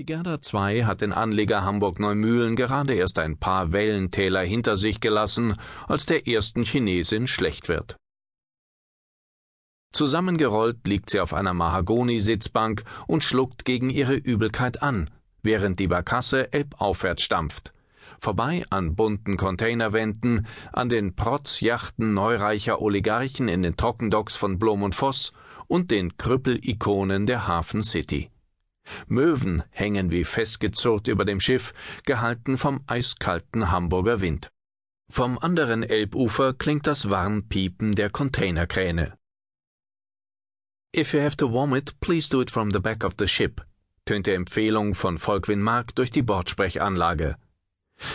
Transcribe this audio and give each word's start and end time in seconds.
Die 0.00 0.06
Gerda 0.06 0.38
II 0.50 0.84
hat 0.84 1.02
den 1.02 1.12
Anleger 1.12 1.62
Hamburg-Neumühlen 1.62 2.56
gerade 2.56 2.94
erst 2.94 3.18
ein 3.18 3.36
paar 3.36 3.72
Wellentäler 3.72 4.40
hinter 4.40 4.78
sich 4.78 5.00
gelassen, 5.00 5.56
als 5.88 6.06
der 6.06 6.26
ersten 6.26 6.64
Chinesin 6.64 7.26
schlecht 7.26 7.68
wird. 7.68 7.96
Zusammengerollt 9.92 10.86
liegt 10.86 11.10
sie 11.10 11.20
auf 11.20 11.34
einer 11.34 11.52
Mahagoni-Sitzbank 11.52 12.84
und 13.08 13.22
schluckt 13.22 13.66
gegen 13.66 13.90
ihre 13.90 14.14
Übelkeit 14.14 14.82
an, 14.82 15.10
während 15.42 15.78
die 15.78 15.88
Barkasse 15.88 16.50
elbaufwärts 16.50 17.22
stampft. 17.22 17.74
Vorbei 18.20 18.64
an 18.70 18.94
bunten 18.94 19.36
Containerwänden, 19.36 20.46
an 20.72 20.88
den 20.88 21.14
Protzjachten 21.14 22.14
neureicher 22.14 22.80
Oligarchen 22.80 23.48
in 23.48 23.60
den 23.60 23.76
Trockendocks 23.76 24.34
von 24.34 24.58
Blom 24.58 24.82
und 24.82 24.94
Voss 24.94 25.34
und 25.66 25.90
den 25.90 26.16
Krüppel-Ikonen 26.16 27.26
der 27.26 27.46
Hafen 27.46 27.82
City. 27.82 28.30
Möwen 29.06 29.62
hängen 29.70 30.10
wie 30.10 30.24
festgezurrt 30.24 31.08
über 31.08 31.24
dem 31.24 31.40
Schiff, 31.40 31.72
gehalten 32.04 32.58
vom 32.58 32.82
eiskalten 32.86 33.70
Hamburger 33.70 34.20
Wind. 34.20 34.50
Vom 35.10 35.38
anderen 35.38 35.82
Elbufer 35.82 36.54
klingt 36.54 36.86
das 36.86 37.10
Warnpiepen 37.10 37.94
der 37.94 38.10
Containerkräne. 38.10 39.18
If 40.96 41.12
you 41.14 41.20
have 41.20 41.36
to 41.36 41.50
vomit, 41.50 41.98
please 42.00 42.28
do 42.28 42.40
it 42.40 42.50
from 42.50 42.70
the 42.72 42.80
back 42.80 43.04
of 43.04 43.14
the 43.18 43.28
ship, 43.28 43.60
tönte 44.04 44.34
Empfehlung 44.34 44.94
von 44.94 45.18
Volkwin 45.18 45.60
Mark 45.60 45.94
durch 45.94 46.10
die 46.10 46.22
Bordsprechanlage. 46.22 47.36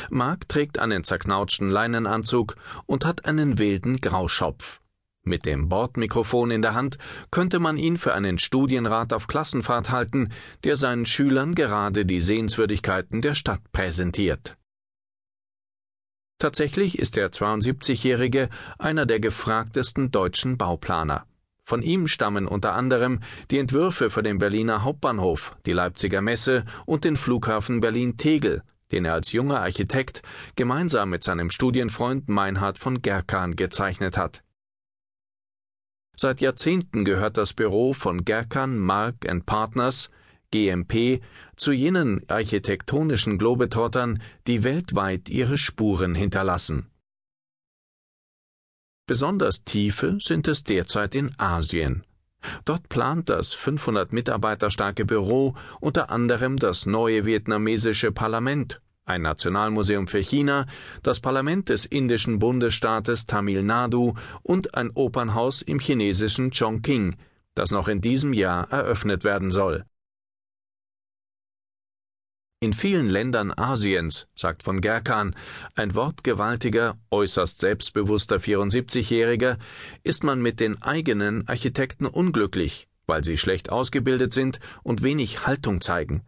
Mark 0.09 0.50
trägt 0.50 0.80
einen 0.80 1.03
zerknautschten 1.03 1.70
Leinenanzug 1.70 2.55
und 2.86 3.05
hat 3.05 3.26
einen 3.26 3.58
wilden 3.58 4.02
Grauschopf. 4.02 4.81
Mit 5.28 5.48
dem 5.48 5.70
Bordmikrofon 5.70 6.52
in 6.52 6.62
der 6.62 6.76
Hand 6.76 7.00
könnte 7.32 7.60
man 7.60 7.78
ihn 7.78 7.98
für 7.98 8.14
einen 8.14 8.38
Studienrat 8.38 9.12
auf 9.12 9.26
Klassenfahrt 9.26 9.90
halten, 9.90 10.30
der 10.64 10.78
seinen 10.78 11.08
Schülern 11.08 11.56
gerade 11.56 12.06
die 12.06 12.22
Sehenswürdigkeiten 12.22 13.24
der 13.24 13.34
Stadt 13.34 13.62
präsentiert. 13.72 14.56
Tatsächlich 16.38 17.00
ist 17.00 17.16
der 17.16 17.32
72-Jährige 17.32 18.50
einer 18.78 19.08
der 19.08 19.20
gefragtesten 19.20 20.12
deutschen 20.12 20.59
Bauplaner. 20.59 21.26
Von 21.64 21.82
ihm 21.82 22.08
stammen 22.08 22.48
unter 22.48 22.73
anderem 22.73 23.22
die 23.50 23.58
Entwürfe 23.58 24.12
für 24.12 24.22
den 24.22 24.38
Berliner 24.38 24.84
Hauptbahnhof, 24.84 25.58
die 25.66 25.73
Leipziger 25.73 26.22
Messe 26.22 26.66
und 26.86 27.04
den 27.04 27.16
Flughafen 27.16 27.80
Berlin-Tegel, 27.80 28.62
den 28.92 29.06
er 29.06 29.14
als 29.14 29.32
junger 29.32 29.62
Architekt 29.62 30.22
gemeinsam 30.56 31.10
mit 31.10 31.23
seinem 31.23 31.50
Studienfreund 31.50 32.30
Meinhard 32.30 32.78
von 32.78 33.02
Gerkan 33.02 33.56
gezeichnet 33.56 34.16
hat. 34.16 34.45
Seit 36.16 36.39
Jahrzehnten 36.41 37.03
gehört 37.03 37.38
das 37.38 37.53
Büro 37.53 37.94
von 37.94 38.23
Gerkan 38.23 38.77
Mark 38.77 39.25
Partners 39.45 40.09
GMP 40.52 41.21
zu 41.58 41.73
jenen 41.73 42.21
architektonischen 42.30 43.38
Globetrottern, 43.38 44.21
die 44.47 44.63
weltweit 44.63 45.27
ihre 45.27 45.58
Spuren 45.58 46.16
hinterlassen. 46.16 46.89
Besonders 49.08 49.66
tiefe 49.66 50.17
sind 50.21 50.47
es 50.47 50.63
derzeit 50.63 51.13
in 51.13 51.38
Asien. 51.38 52.05
Dort 52.63 52.89
plant 52.89 53.30
das 53.30 53.53
500 53.53 54.13
Mitarbeiter 54.13 54.71
starke 54.71 55.05
Büro 55.05 55.55
unter 55.81 56.09
anderem 56.09 56.58
das 56.58 56.86
neue 56.86 57.25
vietnamesische 57.25 58.11
Parlament 58.11 58.81
ein 59.06 59.22
Nationalmuseum 59.22 60.08
für 60.08 60.20
China, 60.20 60.66
das 61.03 61.20
Parlament 61.20 61.70
des 61.70 61.86
indischen 61.86 62.39
Bundesstaates 62.39 63.25
Tamil 63.25 63.64
Nadu 63.64 64.14
und 64.44 64.75
ein 64.75 64.89
Opernhaus 64.94 65.61
im 65.61 65.80
chinesischen 65.80 66.52
Chongqing, 66.52 67.16
das 67.53 67.72
noch 67.72 67.88
in 67.88 68.02
diesem 68.02 68.33
Jahr 68.33 68.72
eröffnet 68.72 69.23
werden 69.23 69.52
soll. 69.52 69.86
In 72.61 72.73
vielen 72.73 73.09
Ländern 73.09 73.53
Asiens, 73.56 74.28
sagt 74.33 74.64
von 74.64 74.81
Gerkan, 74.81 75.36
ein 75.76 75.94
wortgewaltiger, 75.94 76.98
äußerst 77.11 77.59
selbstbewusster 77.61 78.37
74-Jähriger, 78.37 79.58
ist 80.04 80.23
man 80.23 80.42
mit 80.42 80.60
den 80.60 80.82
eigenen 80.82 81.48
Architekten 81.48 82.08
unglücklich, 82.08 82.87
weil 83.05 83.23
sie 83.23 83.37
schlecht 83.37 83.70
ausgebildet 83.70 84.33
sind 84.33 84.60
und 84.83 85.04
wenig 85.04 85.45
Haltung 85.45 85.80
zeigen. 85.82 86.23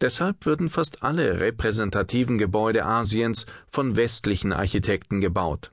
Deshalb 0.00 0.46
würden 0.46 0.70
fast 0.70 1.02
alle 1.02 1.40
repräsentativen 1.40 2.38
Gebäude 2.38 2.84
Asiens 2.84 3.46
von 3.68 3.96
westlichen 3.96 4.52
Architekten 4.52 5.20
gebaut. 5.20 5.72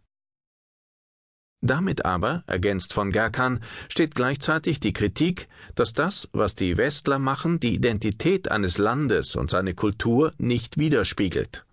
Damit 1.61 2.05
aber, 2.05 2.43
ergänzt 2.45 2.93
von 2.93 3.11
Gerkan, 3.11 3.59
steht 3.89 4.13
gleichzeitig 4.13 4.79
die 4.79 4.93
Kritik, 4.93 5.47
dass 5.73 5.93
das, 5.93 6.29
was 6.31 6.53
die 6.53 6.77
Westler 6.77 7.17
machen, 7.17 7.59
die 7.59 7.73
Identität 7.73 8.51
eines 8.51 8.77
Landes 8.77 9.35
und 9.35 9.49
seine 9.49 9.73
Kultur 9.73 10.33
nicht 10.37 10.77
widerspiegelt. 10.77 11.65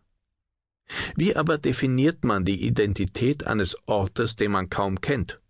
Wie 1.17 1.37
aber 1.37 1.59
definiert 1.59 2.25
man 2.25 2.45
die 2.45 2.65
Identität 2.67 3.47
eines 3.47 3.77
Ortes, 3.87 4.37
den 4.37 4.53
man 4.53 4.71
kaum 4.71 5.01
kennt? 5.01 5.41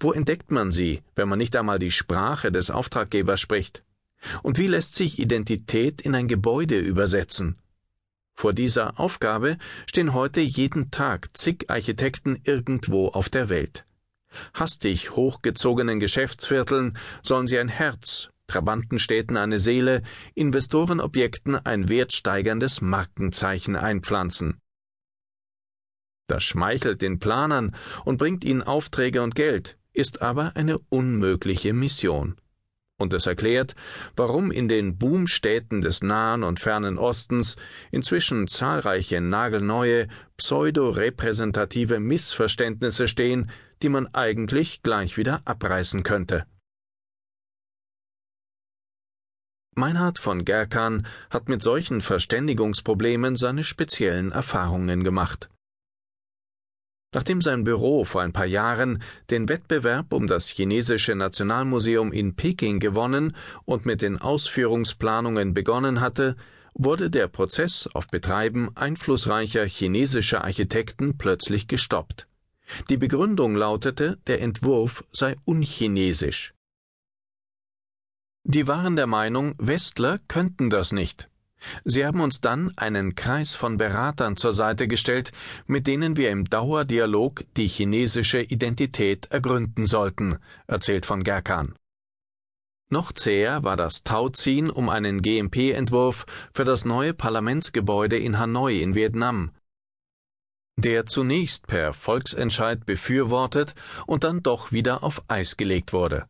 Wo 0.00 0.12
entdeckt 0.12 0.50
man 0.50 0.72
sie, 0.72 1.02
wenn 1.14 1.28
man 1.28 1.38
nicht 1.38 1.54
einmal 1.56 1.78
die 1.78 1.90
Sprache 1.90 2.50
des 2.50 2.70
Auftraggebers 2.70 3.40
spricht? 3.40 3.82
Und 4.42 4.58
wie 4.58 4.66
lässt 4.66 4.94
sich 4.94 5.18
Identität 5.18 6.00
in 6.00 6.14
ein 6.14 6.28
Gebäude 6.28 6.78
übersetzen? 6.78 7.56
Vor 8.34 8.52
dieser 8.52 9.00
Aufgabe 9.00 9.56
stehen 9.86 10.12
heute 10.12 10.40
jeden 10.40 10.90
Tag 10.90 11.36
zig 11.36 11.70
Architekten 11.70 12.38
irgendwo 12.44 13.08
auf 13.08 13.30
der 13.30 13.48
Welt. 13.48 13.86
Hastig 14.52 15.12
hochgezogenen 15.16 16.00
Geschäftsvierteln 16.00 16.98
sollen 17.22 17.46
sie 17.46 17.58
ein 17.58 17.68
Herz, 17.68 18.28
Trabantenstädten 18.46 19.38
eine 19.38 19.58
Seele, 19.58 20.02
Investorenobjekten 20.34 21.56
ein 21.64 21.88
wertsteigerndes 21.88 22.82
Markenzeichen 22.82 23.74
einpflanzen. 23.74 24.60
Das 26.26 26.44
schmeichelt 26.44 27.00
den 27.00 27.18
Planern 27.18 27.74
und 28.04 28.18
bringt 28.18 28.44
ihnen 28.44 28.62
Aufträge 28.62 29.22
und 29.22 29.34
Geld, 29.34 29.78
ist 29.94 30.20
aber 30.20 30.52
eine 30.56 30.78
unmögliche 30.90 31.72
Mission 31.72 32.36
und 32.98 33.12
es 33.12 33.26
erklärt, 33.26 33.74
warum 34.16 34.50
in 34.50 34.68
den 34.68 34.96
Boomstädten 34.96 35.80
des 35.80 36.02
Nahen 36.02 36.42
und 36.42 36.60
Fernen 36.60 36.98
Ostens 36.98 37.56
inzwischen 37.90 38.48
zahlreiche 38.48 39.20
nagelneue, 39.20 40.08
pseudo-repräsentative 40.36 42.00
Missverständnisse 42.00 43.08
stehen, 43.08 43.50
die 43.82 43.90
man 43.90 44.06
eigentlich 44.14 44.82
gleich 44.82 45.16
wieder 45.18 45.42
abreißen 45.44 46.02
könnte. 46.02 46.46
Meinhard 49.74 50.18
von 50.18 50.46
Gerkan 50.46 51.06
hat 51.28 51.50
mit 51.50 51.62
solchen 51.62 52.00
Verständigungsproblemen 52.00 53.36
seine 53.36 53.62
speziellen 53.62 54.32
Erfahrungen 54.32 55.04
gemacht. 55.04 55.50
Nachdem 57.16 57.40
sein 57.40 57.64
Büro 57.64 58.04
vor 58.04 58.20
ein 58.20 58.34
paar 58.34 58.44
Jahren 58.44 59.02
den 59.30 59.48
Wettbewerb 59.48 60.12
um 60.12 60.26
das 60.26 60.48
chinesische 60.48 61.14
Nationalmuseum 61.14 62.12
in 62.12 62.36
Peking 62.36 62.78
gewonnen 62.78 63.34
und 63.64 63.86
mit 63.86 64.02
den 64.02 64.20
Ausführungsplanungen 64.20 65.54
begonnen 65.54 66.02
hatte, 66.02 66.36
wurde 66.74 67.08
der 67.08 67.28
Prozess 67.28 67.88
auf 67.94 68.08
Betreiben 68.08 68.68
einflussreicher 68.74 69.64
chinesischer 69.64 70.44
Architekten 70.44 71.16
plötzlich 71.16 71.68
gestoppt. 71.68 72.28
Die 72.90 72.98
Begründung 72.98 73.56
lautete, 73.56 74.18
der 74.26 74.42
Entwurf 74.42 75.02
sei 75.10 75.36
unchinesisch. 75.46 76.52
Die 78.44 78.66
waren 78.66 78.94
der 78.94 79.06
Meinung, 79.06 79.54
Westler 79.56 80.18
könnten 80.28 80.68
das 80.68 80.92
nicht. 80.92 81.30
Sie 81.84 82.04
haben 82.04 82.20
uns 82.20 82.40
dann 82.40 82.72
einen 82.76 83.14
Kreis 83.14 83.54
von 83.54 83.76
Beratern 83.76 84.36
zur 84.36 84.52
Seite 84.52 84.88
gestellt, 84.88 85.32
mit 85.66 85.86
denen 85.86 86.16
wir 86.16 86.30
im 86.30 86.44
Dauerdialog 86.44 87.44
die 87.56 87.68
chinesische 87.68 88.40
Identität 88.40 89.26
ergründen 89.26 89.86
sollten, 89.86 90.38
erzählt 90.66 91.06
von 91.06 91.24
Gerkan. 91.24 91.74
Noch 92.88 93.12
zäher 93.12 93.64
war 93.64 93.76
das 93.76 94.04
Tauziehen 94.04 94.70
um 94.70 94.88
einen 94.88 95.20
GMP-Entwurf 95.20 96.24
für 96.52 96.64
das 96.64 96.84
neue 96.84 97.14
Parlamentsgebäude 97.14 98.16
in 98.16 98.38
Hanoi 98.38 98.80
in 98.80 98.94
Vietnam, 98.94 99.50
der 100.76 101.06
zunächst 101.06 101.66
per 101.66 101.94
Volksentscheid 101.94 102.84
befürwortet 102.84 103.74
und 104.06 104.24
dann 104.24 104.42
doch 104.42 104.72
wieder 104.72 105.02
auf 105.02 105.22
Eis 105.26 105.56
gelegt 105.56 105.92
wurde. 105.92 106.28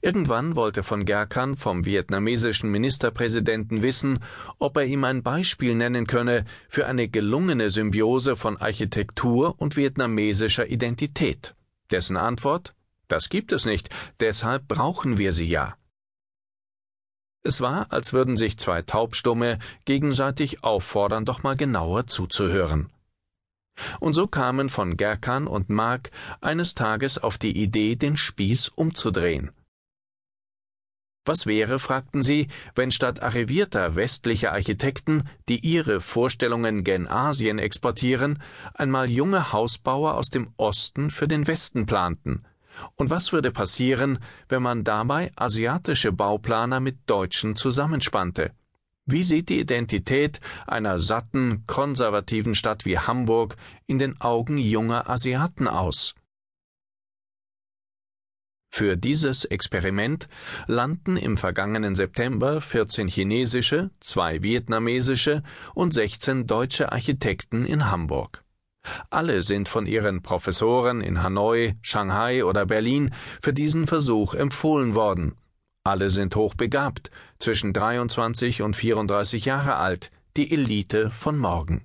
Irgendwann 0.00 0.56
wollte 0.56 0.82
von 0.82 1.04
Gerkan 1.04 1.56
vom 1.56 1.84
vietnamesischen 1.84 2.70
Ministerpräsidenten 2.70 3.82
wissen, 3.82 4.20
ob 4.58 4.76
er 4.76 4.84
ihm 4.84 5.04
ein 5.04 5.22
Beispiel 5.22 5.74
nennen 5.74 6.06
könne 6.06 6.44
für 6.68 6.86
eine 6.86 7.08
gelungene 7.08 7.70
Symbiose 7.70 8.36
von 8.36 8.56
Architektur 8.56 9.60
und 9.60 9.76
vietnamesischer 9.76 10.68
Identität. 10.68 11.54
Dessen 11.90 12.16
Antwort 12.16 12.74
Das 13.08 13.28
gibt 13.28 13.52
es 13.52 13.64
nicht, 13.64 13.90
deshalb 14.20 14.68
brauchen 14.68 15.18
wir 15.18 15.32
sie 15.32 15.46
ja. 15.46 15.76
Es 17.44 17.60
war, 17.60 17.90
als 17.90 18.12
würden 18.12 18.36
sich 18.36 18.56
zwei 18.58 18.82
Taubstumme 18.82 19.58
gegenseitig 19.84 20.62
auffordern, 20.62 21.24
doch 21.24 21.42
mal 21.42 21.56
genauer 21.56 22.06
zuzuhören. 22.06 22.90
Und 24.00 24.12
so 24.12 24.26
kamen 24.26 24.68
von 24.68 24.96
Gerkan 24.96 25.46
und 25.46 25.68
Mark 25.68 26.10
eines 26.40 26.74
Tages 26.74 27.18
auf 27.18 27.38
die 27.38 27.56
Idee, 27.56 27.96
den 27.96 28.16
Spieß 28.16 28.68
umzudrehen. 28.68 29.50
Was 31.24 31.46
wäre, 31.46 31.78
fragten 31.78 32.20
sie, 32.20 32.48
wenn 32.74 32.90
statt 32.90 33.22
arrivierter 33.22 33.94
westlicher 33.94 34.52
Architekten, 34.52 35.22
die 35.48 35.60
ihre 35.60 36.00
Vorstellungen 36.00 36.82
gen 36.82 37.06
Asien 37.06 37.60
exportieren, 37.60 38.42
einmal 38.74 39.08
junge 39.08 39.52
Hausbauer 39.52 40.14
aus 40.14 40.30
dem 40.30 40.52
Osten 40.56 41.12
für 41.12 41.28
den 41.28 41.46
Westen 41.46 41.86
planten? 41.86 42.42
Und 42.96 43.10
was 43.10 43.32
würde 43.32 43.52
passieren, 43.52 44.18
wenn 44.48 44.62
man 44.62 44.82
dabei 44.82 45.30
asiatische 45.36 46.10
Bauplaner 46.10 46.80
mit 46.80 46.98
Deutschen 47.06 47.54
zusammenspannte? 47.54 48.50
Wie 49.06 49.22
sieht 49.22 49.48
die 49.48 49.60
Identität 49.60 50.40
einer 50.66 50.98
satten, 50.98 51.64
konservativen 51.66 52.54
Stadt 52.56 52.84
wie 52.84 52.98
Hamburg 52.98 53.56
in 53.86 53.98
den 53.98 54.20
Augen 54.20 54.58
junger 54.58 55.08
Asiaten 55.08 55.68
aus? 55.68 56.14
Für 58.74 58.96
dieses 58.96 59.44
Experiment 59.44 60.28
landen 60.66 61.18
im 61.18 61.36
vergangenen 61.36 61.94
September 61.94 62.62
14 62.62 63.06
chinesische, 63.06 63.90
zwei 64.00 64.42
vietnamesische 64.42 65.42
und 65.74 65.92
16 65.92 66.46
deutsche 66.46 66.90
Architekten 66.90 67.66
in 67.66 67.90
Hamburg. 67.90 68.44
Alle 69.10 69.42
sind 69.42 69.68
von 69.68 69.84
ihren 69.84 70.22
Professoren 70.22 71.02
in 71.02 71.22
Hanoi, 71.22 71.74
Shanghai 71.82 72.46
oder 72.46 72.64
Berlin 72.64 73.12
für 73.42 73.52
diesen 73.52 73.86
Versuch 73.86 74.32
empfohlen 74.32 74.94
worden. 74.94 75.34
Alle 75.84 76.08
sind 76.08 76.34
hochbegabt, 76.34 77.10
zwischen 77.38 77.74
23 77.74 78.62
und 78.62 78.74
34 78.74 79.44
Jahre 79.44 79.76
alt, 79.76 80.10
die 80.38 80.50
Elite 80.50 81.10
von 81.10 81.36
morgen. 81.36 81.84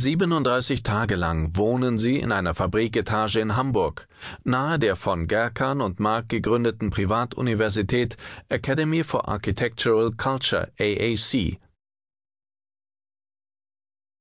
37 0.00 0.82
Tage 0.82 1.14
lang 1.14 1.54
wohnen 1.56 1.98
sie 1.98 2.18
in 2.18 2.32
einer 2.32 2.54
Fabriketage 2.54 3.38
in 3.38 3.54
Hamburg, 3.54 4.08
nahe 4.44 4.78
der 4.78 4.96
von 4.96 5.26
Gerkan 5.26 5.82
und 5.82 6.00
Mark 6.00 6.30
gegründeten 6.30 6.88
Privatuniversität 6.88 8.16
Academy 8.48 9.04
for 9.04 9.28
Architectural 9.28 10.12
Culture 10.12 10.72
AAC. 10.80 11.58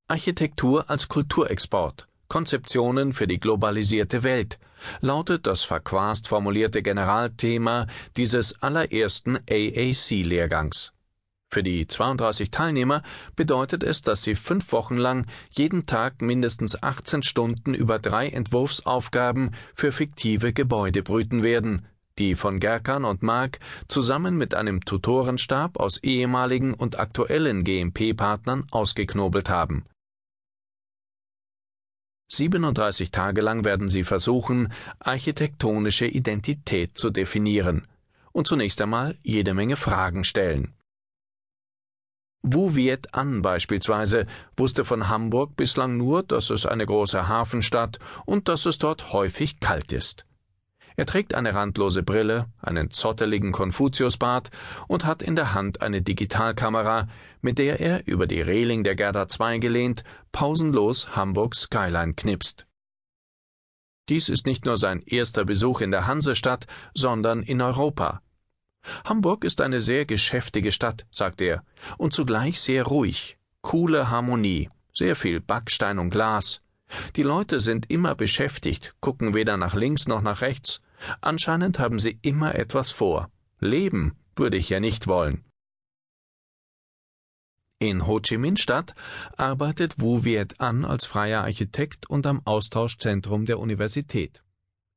Architektur 0.09 0.89
als 0.89 1.07
Kulturexport 1.07 2.09
Konzeptionen 2.27 3.13
für 3.13 3.27
die 3.27 3.39
globalisierte 3.39 4.23
Welt 4.23 4.59
lautet 4.99 5.47
das 5.47 5.63
verquast 5.63 6.27
formulierte 6.27 6.81
Generalthema 6.81 7.87
dieses 8.17 8.61
allerersten 8.61 9.37
AAC-Lehrgangs. 9.49 10.91
Für 11.51 11.63
die 11.63 11.87
32 11.87 12.51
Teilnehmer 12.51 13.01
bedeutet 13.35 13.83
es, 13.83 14.03
dass 14.03 14.21
sie 14.21 14.35
fünf 14.35 14.71
Wochen 14.71 14.97
lang 14.97 15.25
jeden 15.51 15.87
Tag 15.87 16.21
mindestens 16.21 16.81
18 16.81 17.23
Stunden 17.23 17.73
über 17.73 17.97
drei 17.97 18.29
Entwurfsaufgaben 18.29 19.55
für 19.73 19.91
fiktive 19.91 20.53
Gebäude 20.53 21.01
brüten 21.01 21.41
werden, 21.41 21.87
die 22.19 22.35
von 22.35 22.59
Gerkan 22.59 23.03
und 23.03 23.23
Mark 23.23 23.59
zusammen 23.87 24.37
mit 24.37 24.53
einem 24.53 24.81
Tutorenstab 24.81 25.79
aus 25.79 25.97
ehemaligen 26.03 26.75
und 26.75 26.99
aktuellen 26.99 27.63
GMP-Partnern 27.63 28.67
ausgeknobelt 28.69 29.49
haben. 29.49 29.85
37 32.31 33.09
Tage 33.09 33.41
lang 33.41 33.65
werden 33.65 33.89
sie 33.89 34.03
versuchen, 34.03 34.71
architektonische 34.99 36.05
Identität 36.05 36.95
zu 36.95 37.09
definieren 37.09 37.87
und 38.33 38.45
zunächst 38.45 38.79
einmal 38.83 39.17
jede 39.23 39.55
Menge 39.55 39.77
Fragen 39.77 40.23
stellen. 40.23 40.75
Wu 42.41 42.73
Viet 42.73 43.13
An 43.13 43.41
beispielsweise 43.41 44.25
wusste 44.55 44.85
von 44.85 45.09
Hamburg 45.09 45.57
bislang 45.57 45.97
nur, 45.97 46.23
dass 46.23 46.49
es 46.49 46.65
eine 46.65 46.85
große 46.85 47.27
Hafenstadt 47.27 47.99
und 48.25 48.47
dass 48.47 48.65
es 48.65 48.77
dort 48.77 49.11
häufig 49.11 49.59
kalt 49.59 49.91
ist. 49.91 50.25
Er 50.95 51.05
trägt 51.05 51.33
eine 51.33 51.53
randlose 51.53 52.03
Brille, 52.03 52.47
einen 52.61 52.91
zotteligen 52.91 53.51
Konfuziusbart 53.51 54.51
und 54.87 55.05
hat 55.05 55.21
in 55.21 55.35
der 55.35 55.53
Hand 55.53 55.81
eine 55.81 56.01
Digitalkamera, 56.01 57.07
mit 57.41 57.57
der 57.57 57.79
er 57.79 58.07
über 58.07 58.27
die 58.27 58.41
Reling 58.41 58.83
der 58.83 58.95
Gerda 58.95 59.27
II 59.39 59.59
gelehnt 59.59 60.03
pausenlos 60.31 61.15
Hamburgs 61.15 61.63
Skyline 61.63 62.15
knipst. 62.15 62.67
Dies 64.09 64.27
ist 64.27 64.45
nicht 64.45 64.65
nur 64.65 64.77
sein 64.77 65.01
erster 65.05 65.45
Besuch 65.45 65.81
in 65.81 65.91
der 65.91 66.07
Hansestadt, 66.07 66.67
sondern 66.93 67.43
in 67.43 67.61
Europa. 67.61 68.21
Hamburg 69.03 69.43
ist 69.43 69.61
eine 69.61 69.81
sehr 69.81 70.05
geschäftige 70.05 70.71
Stadt, 70.71 71.05
sagt 71.11 71.41
er, 71.41 71.63
und 71.97 72.13
zugleich 72.13 72.59
sehr 72.59 72.83
ruhig, 72.83 73.37
coole 73.61 74.09
Harmonie, 74.09 74.69
sehr 74.93 75.15
viel 75.15 75.39
Backstein 75.39 75.99
und 75.99 76.09
Glas. 76.09 76.61
Die 77.15 77.23
Leute 77.23 77.59
sind 77.59 77.89
immer 77.89 78.15
beschäftigt, 78.15 78.95
gucken 78.99 79.33
weder 79.33 79.57
nach 79.57 79.75
links 79.75 80.07
noch 80.07 80.21
nach 80.21 80.41
rechts. 80.41 80.81
Anscheinend 81.21 81.79
haben 81.79 81.99
sie 81.99 82.19
immer 82.21 82.55
etwas 82.55 82.91
vor. 82.91 83.29
Leben 83.59 84.15
würde 84.35 84.57
ich 84.57 84.69
ja 84.69 84.79
nicht 84.79 85.07
wollen. 85.07 85.43
In 87.81 88.07
Ho 88.07 88.19
Chi 88.19 88.37
Minh 88.37 88.57
Stadt 88.57 88.93
arbeitet 89.37 90.01
Wu 90.01 90.25
Viet 90.25 90.59
An 90.59 90.83
als 90.83 91.05
freier 91.05 91.43
Architekt 91.43 92.09
und 92.09 92.25
am 92.25 92.41
Austauschzentrum 92.43 93.45
der 93.45 93.59
Universität. 93.59 94.43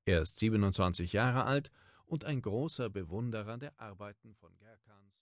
Er 0.04 0.22
ist 0.22 0.40
27 0.40 1.12
Jahre 1.12 1.44
alt 1.44 1.70
und 2.12 2.26
ein 2.26 2.42
großer 2.42 2.90
Bewunderer 2.90 3.56
der 3.56 3.80
Arbeiten 3.80 4.34
von 4.34 4.54
Gerkans 4.58 5.21